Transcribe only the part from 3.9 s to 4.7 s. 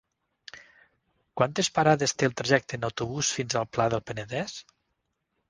del Penedès?